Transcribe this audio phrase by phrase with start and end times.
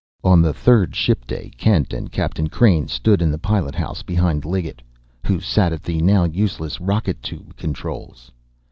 [0.23, 4.45] On the third ship day Kent and Captain Crain stood in the pilot house behind
[4.45, 4.81] Liggett,
[5.27, 8.31] who sat at the now useless rocket tube controls.